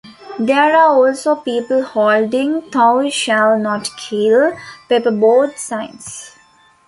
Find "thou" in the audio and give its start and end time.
2.71-3.07